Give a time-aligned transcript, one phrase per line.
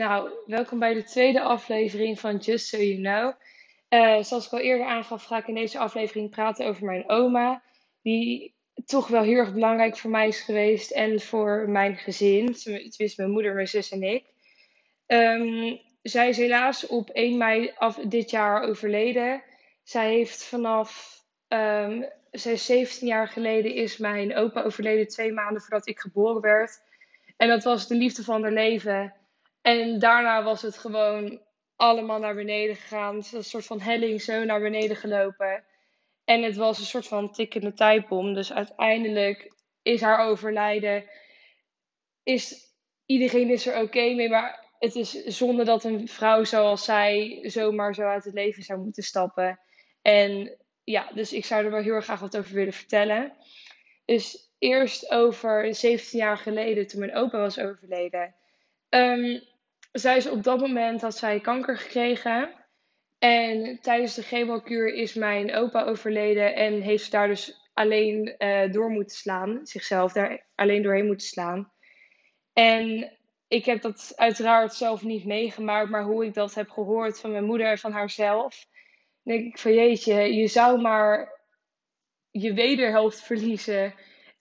[0.00, 3.32] Nou, welkom bij de tweede aflevering van Just So You Know.
[3.90, 7.62] Uh, zoals ik al eerder aangaf, ga ik in deze aflevering praten over mijn oma,
[8.02, 8.54] die
[8.84, 12.46] toch wel heel erg belangrijk voor mij is geweest en voor mijn gezin.
[12.46, 14.24] Het is mijn moeder, mijn zus en ik.
[15.06, 19.42] Um, zij is helaas op 1 mei af dit jaar overleden.
[19.82, 25.88] Zij heeft vanaf, um, zij 17 jaar geleden is mijn opa overleden, twee maanden voordat
[25.88, 26.82] ik geboren werd.
[27.36, 29.19] En dat was de liefde van haar leven.
[29.62, 31.40] En daarna was het gewoon
[31.76, 33.16] allemaal naar beneden gegaan.
[33.32, 35.64] Een soort van helling zo naar beneden gelopen.
[36.24, 38.34] En het was een soort van tikkende tijdbom.
[38.34, 41.04] Dus uiteindelijk is haar overlijden.
[42.22, 42.74] Is,
[43.06, 44.28] iedereen is er oké mee.
[44.28, 48.80] Maar het is zonde dat een vrouw zoals zij zomaar zo uit het leven zou
[48.80, 49.60] moeten stappen.
[50.02, 53.32] En ja, dus ik zou er wel heel erg graag wat over willen vertellen.
[54.04, 58.34] Dus eerst over 17 jaar geleden, toen mijn opa was overleden.
[58.88, 59.42] Um,
[59.92, 62.54] zij is op dat moment had zij kanker gekregen.
[63.18, 68.72] En tijdens de chemokuur is mijn opa overleden en heeft ze daar dus alleen uh,
[68.72, 69.60] door moeten slaan.
[69.62, 71.72] Zichzelf daar alleen doorheen moeten slaan.
[72.52, 73.12] En
[73.48, 77.44] ik heb dat uiteraard zelf niet meegemaakt, maar hoe ik dat heb gehoord van mijn
[77.44, 78.66] moeder en van haarzelf,
[79.22, 81.40] denk ik van jeetje, je zou maar
[82.30, 83.94] je wederhelft verliezen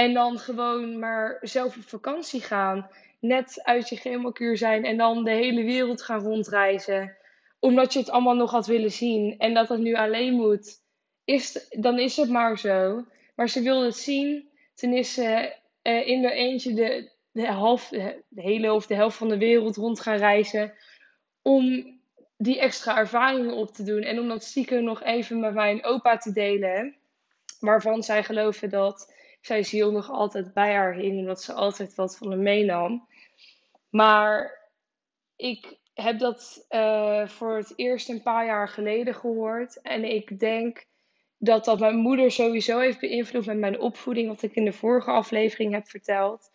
[0.00, 5.24] en dan gewoon maar zelf op vakantie gaan net uit je chemokuur zijn en dan
[5.24, 7.16] de hele wereld gaan rondreizen.
[7.58, 10.82] Omdat je het allemaal nog had willen zien en dat het nu alleen moet.
[11.24, 13.04] Is, dan is het maar zo.
[13.34, 14.48] Maar ze wilde het zien.
[14.74, 19.16] Toen is ze uh, in er eentje de, de, half, de hele of de helft
[19.16, 20.72] van de wereld rond gaan reizen.
[21.42, 21.86] Om
[22.36, 24.02] die extra ervaringen op te doen.
[24.02, 26.96] En om dat stiekem nog even met mijn opa te delen.
[27.58, 31.18] Waarvan zij geloven dat zijn ziel nog altijd bij haar hing.
[31.18, 33.08] Omdat ze altijd wat van hem meenam.
[33.90, 34.58] Maar
[35.36, 39.80] ik heb dat uh, voor het eerst een paar jaar geleden gehoord.
[39.80, 40.84] En ik denk
[41.38, 45.10] dat dat mijn moeder sowieso heeft beïnvloed met mijn opvoeding, wat ik in de vorige
[45.10, 46.50] aflevering heb verteld.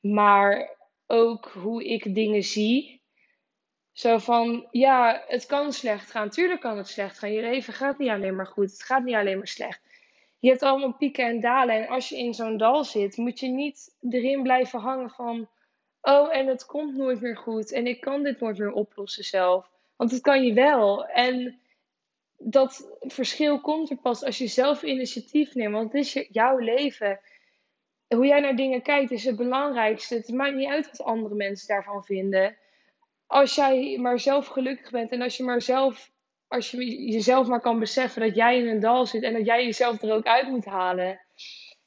[0.00, 0.76] Maar
[1.06, 3.02] ook hoe ik dingen zie.
[3.92, 6.30] Zo van, ja, het kan slecht gaan.
[6.30, 7.32] Tuurlijk kan het slecht gaan.
[7.32, 8.70] Je leven gaat niet alleen maar goed.
[8.70, 9.80] Het gaat niet alleen maar slecht.
[10.44, 11.74] Je hebt allemaal pieken en dalen.
[11.74, 15.48] En als je in zo'n dal zit, moet je niet erin blijven hangen van
[16.00, 19.70] oh, en het komt nooit meer goed en ik kan dit nooit meer oplossen zelf.
[19.96, 21.06] Want het kan je wel.
[21.06, 21.60] En
[22.38, 27.20] dat verschil komt er pas als je zelf initiatief neemt, want het is jouw leven.
[28.08, 30.14] Hoe jij naar dingen kijkt is het belangrijkste.
[30.14, 32.56] Het maakt niet uit wat andere mensen daarvan vinden.
[33.26, 36.12] Als jij maar zelf gelukkig bent en als je maar zelf,
[36.54, 39.64] als je jezelf maar kan beseffen dat jij in een dal zit en dat jij
[39.64, 41.20] jezelf er ook uit moet halen.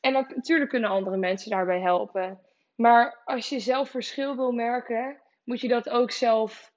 [0.00, 2.40] En natuurlijk kunnen andere mensen daarbij helpen.
[2.74, 6.72] Maar als je zelf verschil wil merken, moet je dat ook zelf,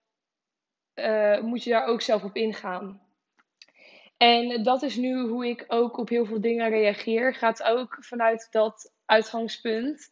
[0.95, 3.01] uh, moet je daar ook zelf op ingaan.
[4.17, 7.33] En dat is nu hoe ik ook op heel veel dingen reageer.
[7.33, 10.11] Gaat ook vanuit dat uitgangspunt.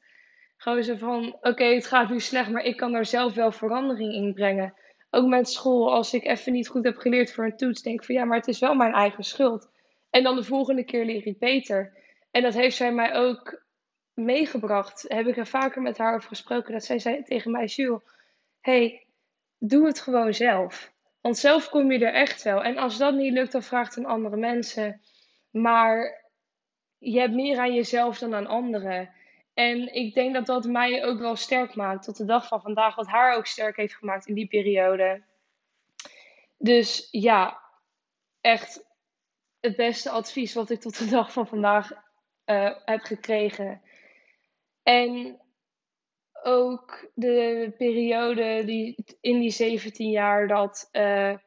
[0.57, 4.13] Gewoon zo van: oké, het gaat nu slecht, maar ik kan daar zelf wel verandering
[4.13, 4.73] in brengen.
[5.09, 8.05] Ook met school, als ik even niet goed heb geleerd voor een toets, denk ik
[8.05, 9.69] van ja, maar het is wel mijn eigen schuld.
[10.09, 11.93] En dan de volgende keer leer ik beter.
[12.31, 13.63] En dat heeft zij mij ook
[14.13, 15.05] meegebracht.
[15.07, 16.73] Heb ik er vaker met haar over gesproken.
[16.73, 18.01] Dat zij zei tegen mij, Jules,
[18.61, 19.07] hey,
[19.57, 20.91] doe het gewoon zelf.
[21.21, 22.63] Want zelf kom je er echt wel.
[22.63, 25.01] En als dat niet lukt, dan vraagt een andere mensen.
[25.51, 26.23] Maar
[26.97, 29.09] je hebt meer aan jezelf dan aan anderen.
[29.59, 32.95] En ik denk dat dat mij ook wel sterk maakt tot de dag van vandaag.
[32.95, 35.23] Wat haar ook sterk heeft gemaakt in die periode.
[36.57, 37.61] Dus ja,
[38.41, 38.85] echt
[39.59, 41.91] het beste advies wat ik tot de dag van vandaag
[42.45, 43.81] uh, heb gekregen.
[44.83, 45.39] En
[46.43, 51.37] ook de periode die, in die 17 jaar dat uh, uh,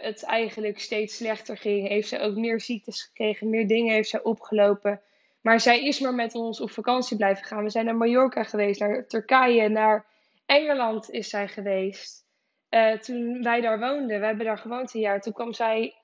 [0.00, 4.22] het eigenlijk steeds slechter ging, heeft ze ook meer ziektes gekregen, meer dingen heeft ze
[4.22, 5.02] opgelopen.
[5.44, 7.62] Maar zij is maar met ons op vakantie blijven gaan.
[7.62, 10.06] We zijn naar Mallorca geweest, naar Turkije, naar
[10.46, 12.26] Engeland is zij geweest.
[12.70, 15.94] Uh, toen wij daar woonden, we hebben daar gewoond een jaar, toen kwam zij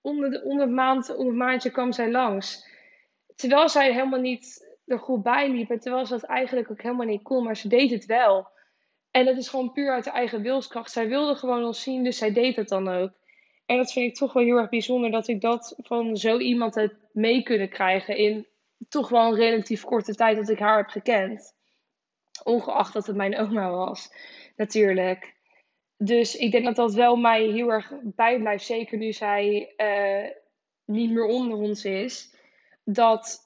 [0.00, 2.66] onder, de, onder, maand, onder het maandje kwam zij langs.
[3.36, 5.70] Terwijl zij helemaal niet er goed bij liep.
[5.70, 8.48] En terwijl ze dat eigenlijk ook helemaal niet kon, maar ze deed het wel.
[9.10, 10.90] En dat is gewoon puur uit haar eigen wilskracht.
[10.90, 13.19] Zij wilde gewoon ons zien, dus zij deed het dan ook.
[13.70, 16.74] En dat vind ik toch wel heel erg bijzonder dat ik dat van zo iemand
[16.74, 18.46] heb mee kunnen krijgen in
[18.88, 21.56] toch wel een relatief korte tijd dat ik haar heb gekend.
[22.44, 24.12] Ongeacht dat het mijn oma was,
[24.56, 25.34] natuurlijk.
[25.96, 30.30] Dus ik denk dat dat wel mij heel erg bijblijft, zeker nu zij uh,
[30.84, 32.34] niet meer onder ons is.
[32.84, 33.40] Dat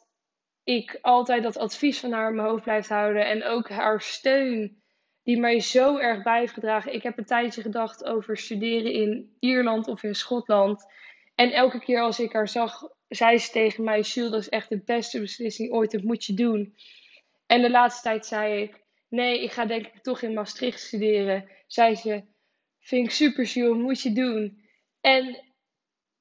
[0.62, 3.26] ik altijd dat advies van haar in mijn hoofd blijf houden.
[3.26, 4.82] En ook haar steun
[5.24, 6.94] die mij zo erg bij heeft gedragen.
[6.94, 10.86] Ik heb een tijdje gedacht over studeren in Ierland of in Schotland.
[11.34, 14.68] En elke keer als ik haar zag, zei ze tegen mij: Jules, dat is echt
[14.68, 16.74] de beste beslissing ooit, dat moet je doen.
[17.46, 21.48] En de laatste tijd zei ik: Nee, ik ga denk ik toch in Maastricht studeren.
[21.66, 22.22] Zei ze:
[22.80, 24.62] Vind ik super, Jules, moet je doen.
[25.00, 25.42] En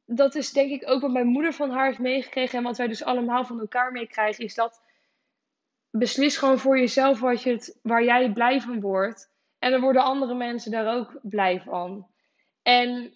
[0.06, 2.58] dat is denk ik ook wat mijn moeder van haar heeft meegekregen.
[2.58, 4.83] En wat wij dus allemaal van elkaar meekrijgen, is dat
[5.98, 9.32] beslis gewoon voor jezelf wat je het, waar jij blij van wordt.
[9.60, 12.08] En dan worden andere mensen daar ook blij van.
[12.62, 13.14] En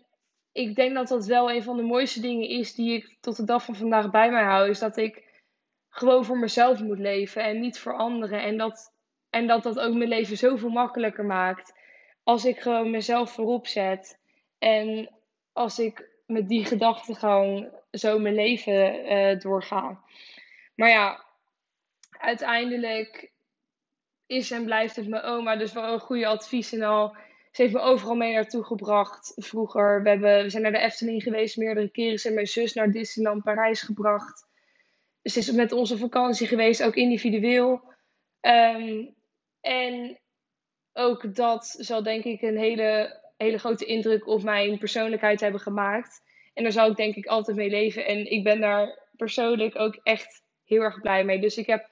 [0.51, 3.43] ik denk dat dat wel een van de mooiste dingen is die ik tot de
[3.43, 4.69] dag van vandaag bij mij hou.
[4.69, 5.43] Is dat ik
[5.89, 8.41] gewoon voor mezelf moet leven en niet voor anderen.
[8.41, 8.93] En dat
[9.29, 11.73] en dat dat ook mijn leven zoveel makkelijker maakt.
[12.23, 14.19] Als ik gewoon mezelf voorop zet.
[14.59, 15.09] En
[15.53, 20.01] als ik met die gedachtegang zo mijn leven uh, doorga.
[20.75, 21.25] Maar ja,
[22.19, 23.31] uiteindelijk
[24.25, 25.55] is en blijft het mijn oma.
[25.55, 27.15] Dus wel een goede advies en al.
[27.51, 30.03] Ze heeft me overal mee naartoe gebracht vroeger.
[30.03, 32.17] We, hebben, we zijn naar de Efteling geweest meerdere keren.
[32.17, 34.47] Ze heeft mijn zus naar Disneyland Parijs gebracht.
[35.23, 37.81] Ze is met onze vakantie geweest, ook individueel.
[38.39, 39.05] Ehm,
[39.61, 40.19] en
[40.93, 46.21] ook dat zal denk ik een hele, hele grote indruk op mijn persoonlijkheid hebben gemaakt.
[46.53, 48.05] En daar zal ik denk ik altijd mee leven.
[48.05, 51.39] En ik ben daar persoonlijk ook echt heel erg blij mee.
[51.39, 51.89] Dus ik heb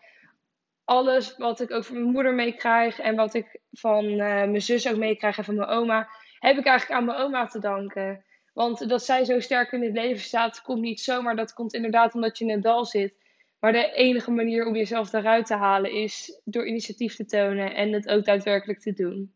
[0.86, 4.90] alles wat ik ook van mijn moeder meekrijg en wat ik van uh, mijn zus
[4.90, 6.10] ook meekrijg en van mijn oma,
[6.40, 8.24] heb ik eigenlijk aan mijn oma te danken.
[8.54, 11.36] Want dat zij zo sterk in het leven staat, komt niet zomaar.
[11.36, 13.14] Dat komt inderdaad omdat je in het dal zit.
[13.60, 17.94] Maar de enige manier om jezelf daaruit te halen is door initiatief te tonen en
[17.94, 19.35] het ook daadwerkelijk te doen.